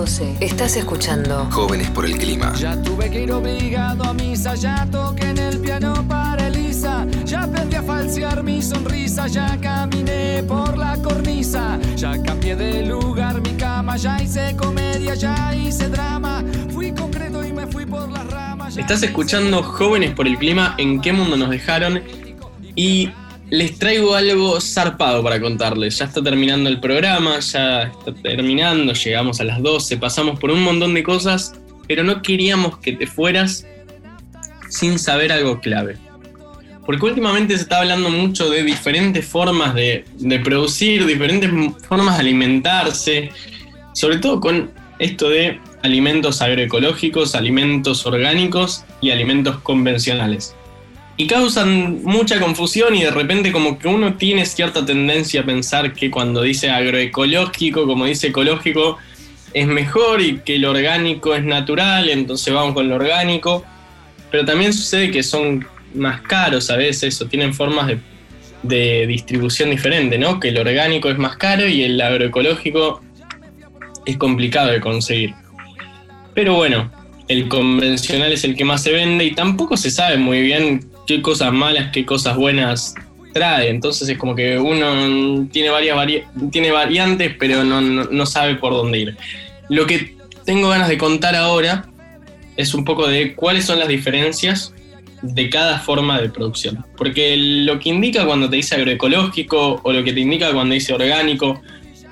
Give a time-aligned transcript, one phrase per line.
[0.00, 0.36] 12.
[0.40, 2.54] Estás escuchando Jóvenes por el Clima.
[2.54, 7.42] Ya tuve que ir obligado a misa, ya toqué en el piano para Elisa, ya
[7.42, 13.50] aprendí a falsear mi sonrisa, ya caminé por la cornisa, ya cambié de lugar mi
[13.58, 18.78] cama, ya hice comedia, ya hice drama, fui concreto y me fui por las ramas.
[18.78, 22.00] Estás escuchando Jóvenes por el Clima, ¿en qué mundo nos dejaron?
[22.74, 23.10] Y
[23.50, 25.98] les traigo algo zarpado para contarles.
[25.98, 30.62] Ya está terminando el programa, ya está terminando, llegamos a las 12, pasamos por un
[30.62, 31.54] montón de cosas,
[31.88, 33.66] pero no queríamos que te fueras
[34.68, 35.96] sin saber algo clave.
[36.86, 40.04] Porque últimamente se está hablando mucho de diferentes formas de,
[40.42, 41.50] producir, diferentes
[41.86, 43.30] formas de alimentarse,
[43.92, 50.54] sobre todo con esto de alimentos agroecológicos, alimentos orgánicos y alimentos convencionales.
[51.20, 55.92] Y causan mucha confusión y de repente como que uno tiene cierta tendencia a pensar
[55.92, 58.96] que cuando dice agroecológico, como dice ecológico,
[59.52, 63.66] es mejor y que lo orgánico es natural, entonces vamos con lo orgánico.
[64.30, 67.98] Pero también sucede que son más caros a veces o tienen formas de,
[68.62, 70.40] de distribución diferente, ¿no?
[70.40, 73.02] Que el orgánico es más caro y el agroecológico
[74.06, 75.34] es complicado de conseguir.
[76.32, 76.90] Pero bueno,
[77.28, 81.22] el convencional es el que más se vende y tampoco se sabe muy bien qué
[81.22, 82.94] cosas malas, qué cosas buenas
[83.32, 83.68] trae.
[83.68, 88.54] Entonces es como que uno tiene varias vari- tiene variantes, pero no, no- no sabe
[88.54, 89.16] por dónde ir.
[89.68, 91.86] Lo que tengo ganas de contar ahora
[92.56, 94.72] es un poco de cuáles son las diferencias
[95.22, 96.84] de cada forma de producción.
[96.96, 100.92] Porque lo que indica cuando te dice agroecológico o lo que te indica cuando dice
[100.94, 101.60] orgánico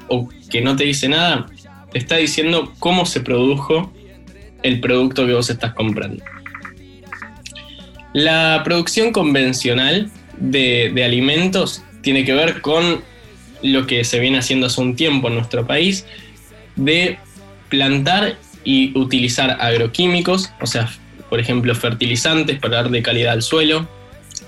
[0.09, 1.47] o que no te dice nada,
[1.93, 3.93] te está diciendo cómo se produjo
[4.63, 6.23] el producto que vos estás comprando.
[8.19, 13.01] La producción convencional de, de alimentos tiene que ver con
[13.63, 16.05] lo que se viene haciendo hace un tiempo en nuestro país,
[16.75, 17.17] de
[17.69, 20.91] plantar y utilizar agroquímicos, o sea,
[21.31, 23.89] por ejemplo, fertilizantes para darle calidad al suelo,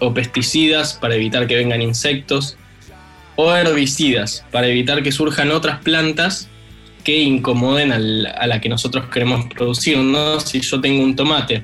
[0.01, 2.57] o pesticidas para evitar que vengan insectos,
[3.37, 6.49] o herbicidas para evitar que surjan otras plantas
[7.05, 9.97] que incomoden a la que nosotros queremos producir.
[9.97, 10.41] ¿no?
[10.41, 11.63] Si yo tengo un tomate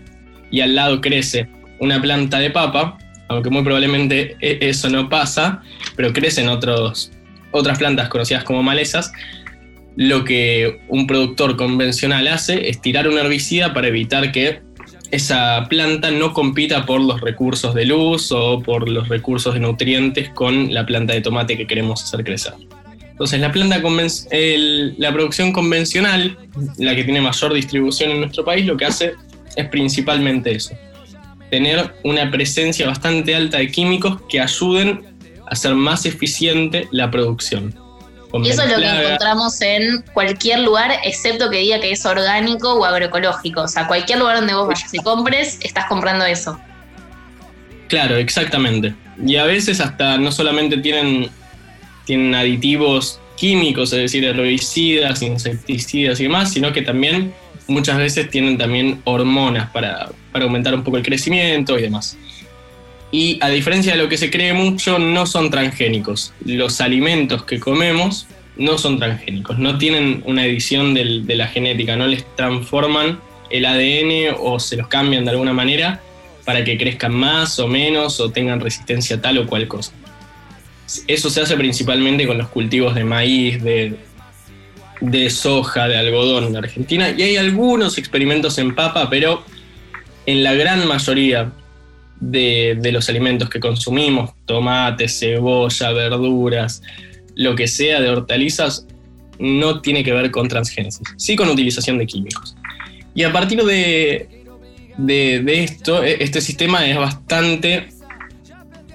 [0.53, 1.49] y al lado crece
[1.79, 2.99] una planta de papa,
[3.29, 5.63] aunque muy probablemente e- eso no pasa,
[5.97, 7.13] pero crecen otros,
[7.51, 9.13] otras plantas conocidas como malezas,
[9.97, 14.61] lo que un productor convencional hace es tirar un herbicida para evitar que
[15.11, 20.29] esa planta no compita por los recursos de luz o por los recursos de nutrientes
[20.31, 22.55] con la planta de tomate que queremos hacer crecer.
[23.17, 23.81] Entonces, la, planta
[24.99, 26.37] la producción convencional,
[26.77, 29.15] la que tiene mayor distribución en nuestro país, lo que hace
[29.57, 30.77] es principalmente eso.
[31.51, 35.05] Tener una presencia bastante alta de químicos que ayuden
[35.47, 37.75] a hacer más eficiente la producción.
[38.45, 42.75] Y eso es lo que encontramos en cualquier lugar, excepto que diga que es orgánico
[42.75, 43.63] o agroecológico.
[43.63, 46.59] O sea, cualquier lugar donde vos vayas y compres, estás comprando eso.
[47.89, 48.95] Claro, exactamente.
[49.25, 51.31] Y a veces hasta no solamente tienen,
[52.05, 57.33] tienen aditivos químicos, es decir, herbicidas, insecticidas y demás, sino que también
[57.67, 62.17] muchas veces tienen también hormonas para, para aumentar un poco el crecimiento y demás.
[63.11, 66.33] Y a diferencia de lo que se cree mucho, no son transgénicos.
[66.45, 68.27] Los alimentos que comemos
[68.57, 74.37] no son transgénicos, no tienen una edición de la genética, no les transforman el ADN
[74.39, 76.01] o se los cambian de alguna manera
[76.45, 79.93] para que crezcan más o menos o tengan resistencia a tal o cual cosa.
[81.07, 83.97] Eso se hace principalmente con los cultivos de maíz, de,
[85.01, 87.11] de soja, de algodón en Argentina.
[87.11, 89.43] Y hay algunos experimentos en papa, pero
[90.27, 91.53] en la gran mayoría
[92.21, 96.83] de, los alimentos que consumimos, tomate, cebolla, verduras,
[97.35, 98.87] lo que sea de hortalizas,
[99.39, 102.57] no tiene que ver con transgénesis, sí con utilización de químicos.
[103.15, 104.45] Y a partir de,
[104.97, 107.89] de, de esto, e- este sistema es bastante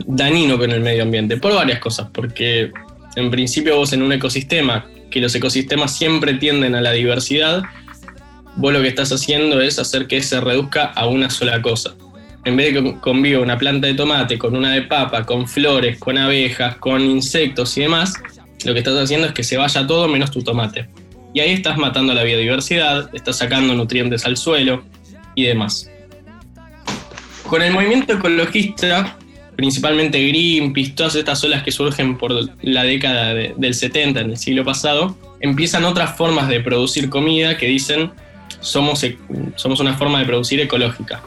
[0.05, 2.71] dañino con el medio ambiente, por varias cosas, porque
[3.15, 7.61] en principio vos en un ecosistema, que los ecosistemas siempre tienden a la diversidad,
[8.55, 11.93] vos lo que estás haciendo es hacer que se reduzca a una sola cosa.
[12.43, 15.99] En vez de que conviva una planta de tomate con una de papa, con flores,
[15.99, 18.15] con abejas, con insectos y demás,
[18.65, 20.87] lo que estás haciendo es que se vaya todo menos tu tomate.
[21.33, 24.83] Y ahí estás matando la biodiversidad, estás sacando nutrientes al suelo
[25.35, 25.89] y demás.
[27.47, 29.17] Con el movimiento ecologista,
[29.61, 32.31] principalmente Greenpeace, todas estas olas que surgen por
[32.63, 37.57] la década de- del 70, en el siglo pasado, empiezan otras formas de producir comida
[37.57, 38.09] que dicen
[38.59, 39.19] somos, e-
[39.55, 41.21] somos una forma de producir ecológica.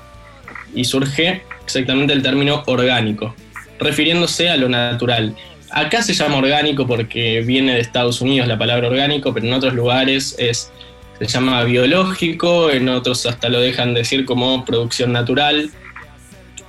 [0.75, 3.37] Y surge exactamente el término orgánico,
[3.79, 5.37] refiriéndose a lo natural.
[5.71, 9.75] Acá se llama orgánico porque viene de Estados Unidos la palabra orgánico, pero en otros
[9.75, 10.73] lugares es
[11.21, 15.71] se llama biológico, en otros hasta lo dejan decir como producción natural.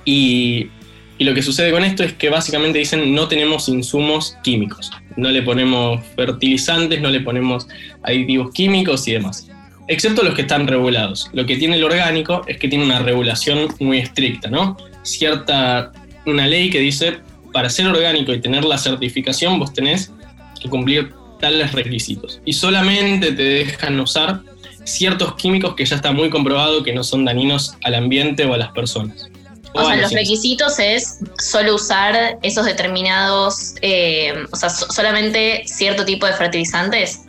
[0.04, 0.68] Y,
[1.18, 5.30] y lo que sucede con esto es que básicamente dicen no tenemos insumos químicos, no
[5.30, 7.66] le ponemos fertilizantes, no le ponemos
[8.02, 9.48] aditivos químicos y demás.
[9.88, 11.30] Excepto los que están regulados.
[11.32, 14.76] Lo que tiene el orgánico es que tiene una regulación muy estricta, ¿no?
[15.02, 15.92] Cierta,
[16.26, 17.18] una ley que dice,
[17.52, 20.12] para ser orgánico y tener la certificación, vos tenés
[20.60, 22.40] que cumplir tales requisitos.
[22.44, 24.40] Y solamente te dejan usar
[24.84, 28.58] ciertos químicos que ya está muy comprobado que no son dañinos al ambiente o a
[28.58, 29.30] las personas.
[29.76, 36.26] O, sea, los requisitos es solo usar esos determinados, eh, o sea, solamente cierto tipo
[36.26, 37.22] de fertilizantes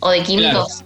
[0.00, 0.84] o de químicos.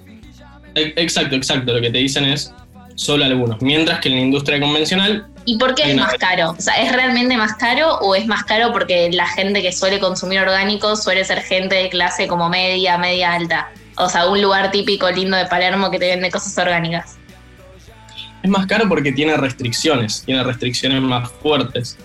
[0.75, 1.73] E-, exacto, exacto.
[1.73, 2.53] Lo que te dicen es
[2.95, 3.61] solo algunos.
[3.61, 5.27] Mientras que en la industria convencional.
[5.47, 6.55] ¿Y por qué es más caro?
[6.57, 10.01] O sea, ¿es realmente más caro o es más caro porque la gente que suele
[10.01, 13.71] consumir orgánicos suele ser gente de clase como media, media alta?
[13.97, 17.19] O sea, un lugar típico lindo de Palermo que te vende cosas orgánicas.
[18.45, 21.97] Es más caro porque tiene restricciones, tiene restricciones más fuertes.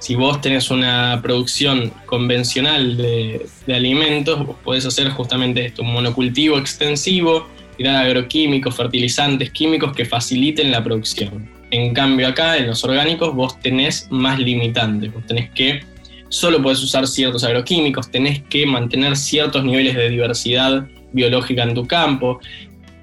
[0.00, 6.58] Si vos tenés una producción convencional de, alimentos, vos podés hacer justamente esto, un monocultivo
[6.58, 7.46] extensivo,
[7.76, 11.48] tirar agroquímicos, fertilizantes químicos que faciliten la producción.
[11.70, 15.84] En cambio acá, en los orgánicos, vos tenés más limitantes, vos tenés que,
[16.28, 21.86] solo podés usar ciertos agroquímicos, tenés que mantener ciertos niveles de diversidad biológica en tu
[21.86, 22.40] campo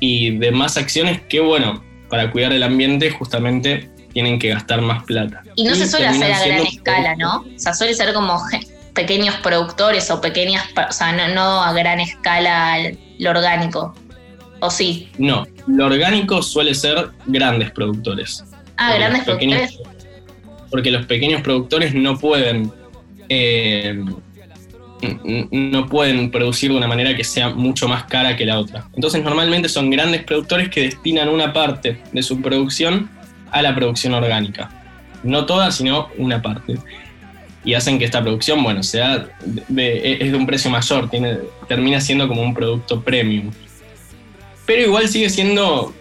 [0.02, 5.42] y demás acciones que, bueno, para cuidar el ambiente justamente tienen que gastar más plata.
[5.56, 7.38] Y no se suele hacer a gran escala, ¿no?
[7.38, 8.40] O sea, suele ser como
[8.94, 12.78] pequeños productores o pequeñas, o sea, no, no a gran escala
[13.18, 13.96] lo orgánico.
[14.60, 15.10] ¿O sí?
[15.18, 18.44] No, lo orgánico suele ser grandes productores.
[18.78, 19.80] Ah, grandes productores.
[20.70, 22.72] Porque los pequeños productores no pueden.
[23.30, 24.04] Eh,
[25.52, 28.88] no pueden producir de una manera que sea mucho más cara que la otra.
[28.96, 33.10] Entonces normalmente son grandes productores que destinan una parte de su producción
[33.52, 34.70] a la producción orgánica.
[35.24, 36.78] No toda, sino una parte.
[37.64, 41.10] Y hacen que esta producción, bueno, sea es de un precio mayor,
[41.68, 43.52] termina siendo como un producto premium
[44.72, 45.94] pero igual sigue siendo,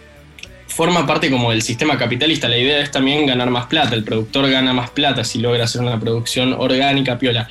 [0.67, 2.47] forma parte como del sistema capitalista.
[2.47, 5.81] La idea es también ganar más plata, el productor gana más plata si logra hacer
[5.81, 7.49] una producción orgánica piola.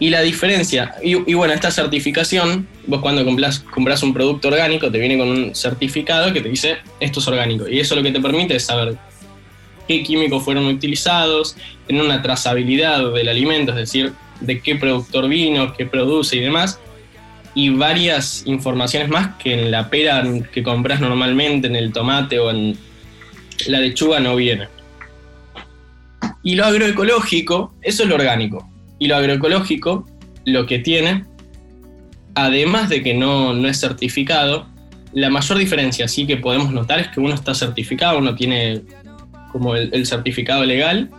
[0.00, 4.98] Y la diferencia, y, bueno, esta certificación, vos cuando compras, compras un producto orgánico te
[4.98, 7.68] viene con un certificado que te dice esto es orgánico.
[7.68, 8.96] Y eso lo que te permite es saber
[9.86, 11.54] qué químicos fueron utilizados,
[11.86, 16.80] tener una trazabilidad del alimento, es decir, de qué productor vino, qué produce y demás
[17.54, 22.50] y varias informaciones más que en la pera que compras normalmente, en el tomate o
[22.50, 22.78] en
[23.66, 24.68] la lechuga no viene.
[26.42, 28.69] Y lo agroecológico, eso es lo orgánico.
[29.00, 30.06] Y lo agroecológico,
[30.44, 31.24] lo que tiene,
[32.36, 34.66] además de que no, no es certificado,
[35.12, 38.82] la mayor diferencia sí que podemos notar es que uno está certificado, uno tiene
[39.50, 41.10] como el, certificado legal,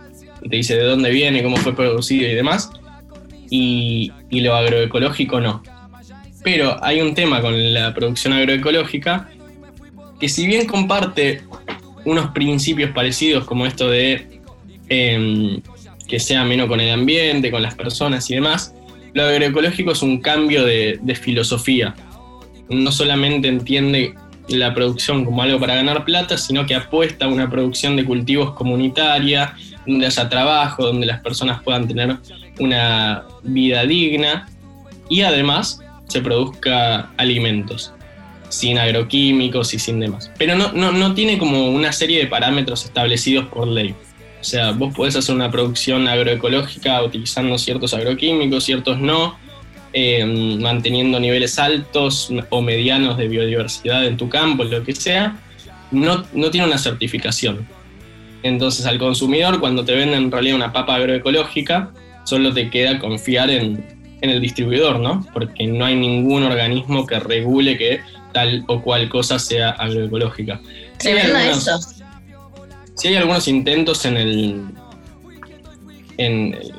[0.42, 2.70] y te dice de dónde viene, cómo fue producido y demás,
[3.50, 5.62] y, y lo agroecológico no.
[6.42, 9.28] Pero hay un tema con la producción agroecológica
[10.18, 11.42] que si bien comparte
[12.04, 14.40] unos principios parecidos como esto de
[14.88, 15.60] em,
[16.06, 18.74] que sea menos con el ambiente, con las personas y demás,
[19.14, 21.94] lo agroecológico es un cambio de, filosofía.
[22.68, 24.14] No solamente entiende
[24.48, 28.52] la producción como algo para ganar plata, sino que apuesta a una producción de cultivos
[28.54, 29.54] comunitaria,
[29.86, 32.16] donde haya trabajo, donde las personas puedan tener
[32.58, 34.48] una vida digna
[35.08, 37.92] y además se produzca alimentos,
[38.48, 40.30] sin agroquímicos y sin demás.
[40.38, 43.94] Pero no, no, tiene como una serie de parámetros establecidos por ley.
[44.42, 49.38] O sea, vos podés hacer una producción agroecológica utilizando ciertos agroquímicos, ciertos no,
[49.92, 50.24] eh,
[50.60, 55.36] manteniendo niveles altos o medianos de biodiversidad en tu campo, lo que sea,
[55.92, 57.68] no, no tiene una certificación.
[58.42, 61.92] Entonces al consumidor cuando te venden en realidad una papa agroecológica,
[62.24, 63.86] solo te queda confiar en,
[64.22, 65.24] en el distribuidor, ¿no?
[65.32, 68.00] Porque no hay ningún organismo que regule que
[68.32, 70.60] tal o cual cosa sea agroecológica.
[71.04, 72.01] Algunos, eso.
[72.94, 74.62] Sí hay algunos intentos en el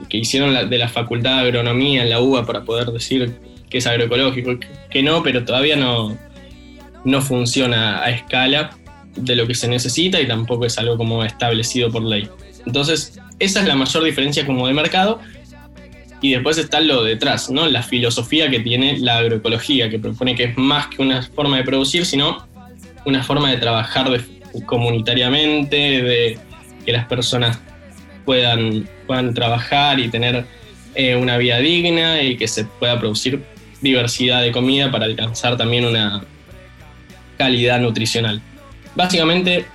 [0.10, 3.34] que hicieron de la Facultad de Agronomía en la UBA para poder decir
[3.70, 4.58] que es agroecológico,
[4.90, 6.18] que no, pero todavía no,
[7.04, 8.78] no funciona a escala
[9.16, 12.30] de lo que se necesita y tampoco es algo como establecido por ley.
[12.66, 15.20] Entonces, esa es la mayor diferencia como de mercado,
[16.24, 17.68] y después está lo detrás, ¿no?
[17.68, 21.64] La filosofía que tiene la agroecología, que propone que es más que una forma de
[21.64, 22.48] producir, sino
[23.06, 24.10] una forma de trabajar
[24.66, 26.40] comunitariamente, de
[26.86, 27.60] que las personas
[28.26, 30.46] puedan, puedan trabajar y tener
[30.96, 33.42] eh, una vida digna y que se pueda producir
[33.82, 36.24] diversidad de comida para alcanzar también una
[37.38, 38.42] calidad nutricional.
[38.96, 39.66] Básicamente,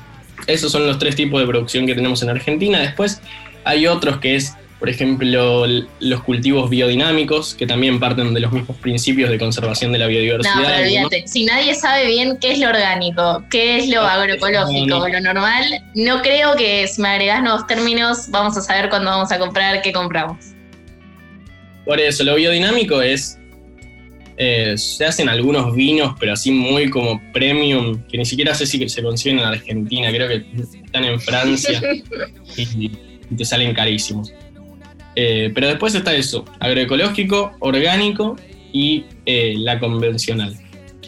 [0.46, 2.78] esos son los tres tipos de producción que tenemos en Argentina.
[2.78, 3.20] Después
[3.64, 5.66] hay otros que es, por ejemplo,
[6.00, 10.54] los cultivos biodinámicos, que también parten de los mismos principios de conservación de la biodiversidad.
[10.54, 15.08] No, pero olvídate, si nadie sabe bien qué es lo orgánico, qué es lo agroecológico,
[15.08, 19.32] lo normal, no creo que si me agregás nuevos términos vamos a saber cuándo vamos
[19.32, 20.38] a comprar, qué compramos.
[21.84, 23.38] Por eso, lo biodinámico es
[24.40, 28.88] eh, se hacen algunos vinos, pero así muy como premium, que ni siquiera sé si
[28.88, 30.46] se consiguen en Argentina, creo que
[30.84, 31.82] están en Francia
[32.56, 32.88] y,
[33.36, 34.32] te salen carísimos.
[35.20, 38.36] Eh, pero después está eso, agroecológico, orgánico
[38.72, 40.56] y eh, la convencional,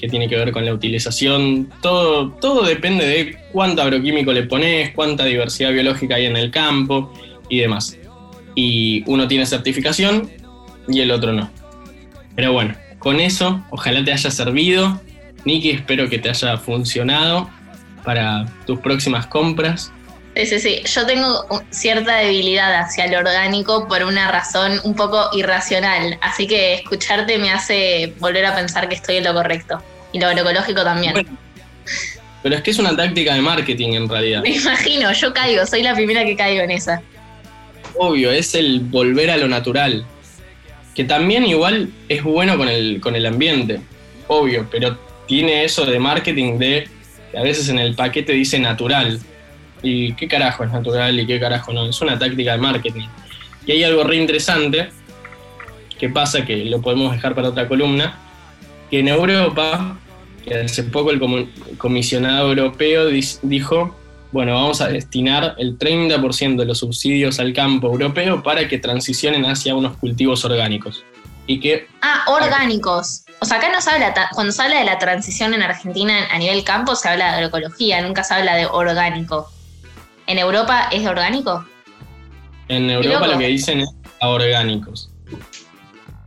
[0.01, 1.71] que tiene que ver con la utilización.
[1.81, 7.13] Todo, todo depende de cuánto agroquímico le pones, cuánta diversidad biológica hay en el campo
[7.49, 7.97] y demás.
[8.57, 10.29] Y uno tiene certificación
[10.89, 11.49] y el otro no.
[12.35, 15.01] Pero bueno, con eso, ojalá te haya servido.
[15.45, 17.49] Niki, espero que te haya funcionado
[18.05, 19.93] para tus próximas compras.
[20.37, 20.83] Sí, sí, sí.
[20.85, 26.19] Yo tengo cierta debilidad hacia lo orgánico por una razón un poco irracional.
[26.21, 29.83] Así que escucharte me hace volver a pensar que estoy en lo correcto.
[30.13, 31.27] Y lo agroecológico también.
[32.43, 34.43] pero es que es una táctica de marketing en realidad.
[34.45, 37.03] Me imagino, yo caigo, soy la primera que caigo en esa.
[37.97, 40.07] Obvio, es el volver a lo natural
[40.95, 43.81] que también igual es bueno con el, con el ambiente,
[44.27, 46.89] obvio, pero tiene eso de marketing de
[47.31, 49.21] que a veces en el paquete dice natural.
[49.83, 51.87] ¿Y qué carajo es natural y qué carajo no?
[51.87, 53.09] Es una táctica de marketing.
[53.67, 54.91] Y hay algo re interesante
[55.99, 58.19] que pasa, que lo podemos dejar para otra columna,
[58.91, 59.99] que en Europa,
[60.65, 61.21] hace poco el
[61.77, 63.07] comisionado europeo
[63.43, 63.97] dijo
[64.33, 69.45] bueno, vamos a destinar el 30% de los subsidios al campo europeo para que transicionen
[69.45, 71.05] hacia unos cultivos orgánicos.
[71.47, 73.25] Y que, ah, orgánicos.
[73.41, 76.39] O sea, acá no se habla, cuando se habla de la transición en Argentina a
[76.39, 79.51] nivel campo, se habla de agroecología, nunca se habla de orgánico.
[80.31, 81.67] ¿En Europa es orgánico?
[82.69, 83.89] En Europa lo que dicen es
[84.21, 85.11] a orgánicos.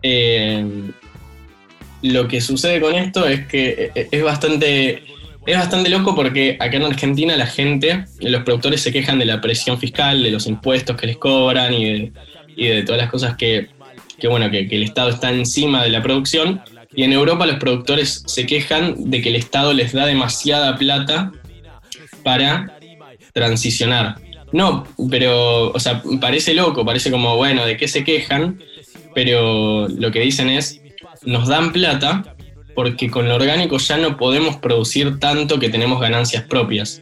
[0.02, 0.92] Eh,
[2.02, 5.04] lo que sucede con esto es que eh, es bastante
[5.46, 9.40] es bastante loco porque acá en Argentina la gente, los productores se quejan de la
[9.40, 12.12] presión fiscal, de los impuestos que les cobran y
[12.58, 13.70] de, todas las cosas que,
[14.30, 16.62] bueno, que, el Estado está encima de la producción.
[16.94, 21.32] Y en Europa los productores se quejan de que el Estado les da demasiada plata
[22.22, 22.78] para
[23.34, 24.16] transicionar.
[24.52, 28.62] No, pero, o sea, parece loco, parece como, bueno, ¿de qué se quejan?
[29.16, 30.82] Pero lo que dicen es,
[31.24, 32.36] nos dan plata
[32.76, 37.02] porque con lo orgánico ya no podemos producir tanto que tenemos ganancias propias.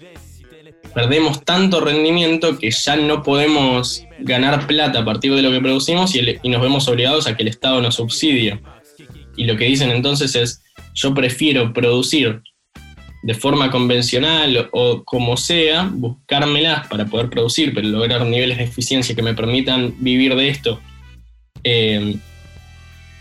[0.94, 6.14] Perdemos tanto rendimiento que ya no podemos ganar plata a partir de lo que producimos
[6.16, 8.60] y, nos vemos obligados a que el Estado nos subsidie.
[9.38, 10.62] Y lo que dicen entonces es,
[10.94, 12.42] yo prefiero producir
[13.24, 19.16] de forma convencional o como sea, buscármelas para poder producir, pero lograr niveles de eficiencia
[19.16, 20.82] que me permitan vivir de esto
[21.64, 22.18] eh,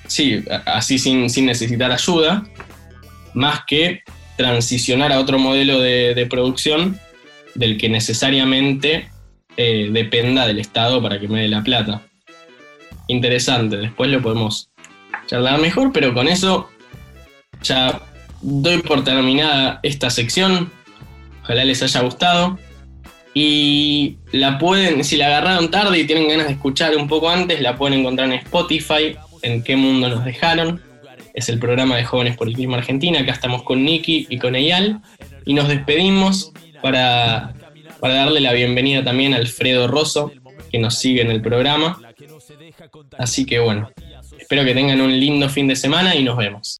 [0.07, 2.45] sí, así sin, necesitar ayuda,
[3.35, 4.02] más que
[4.37, 6.99] transicionar a otro modelo de, producción
[7.54, 9.11] del que necesariamente
[9.57, 12.02] eh, dependa del Estado para que me dé la plata.
[13.09, 14.71] Interesante, después lo podemos
[15.26, 16.71] charlar mejor, pero con eso
[17.62, 18.00] ya
[18.42, 20.70] doy por terminada esta sección.
[21.42, 22.59] Ojalá les haya gustado.
[23.32, 27.61] Y la pueden, si la agarraron tarde y tienen ganas de escuchar un poco antes,
[27.61, 30.82] la pueden encontrar en Spotify en qué mundo nos dejaron.
[31.32, 33.20] Es el programa de Jóvenes por el Clima Argentina.
[33.20, 35.00] Acá estamos con Nicky y con Eyal.
[35.47, 37.54] Y nos despedimos para,
[38.00, 40.32] para darle la bienvenida también a Alfredo Rosso,
[40.70, 42.00] que nos sigue en el programa.
[43.16, 43.90] Así que bueno,
[44.38, 46.78] espero que tengan un lindo fin de semana y nos vemos.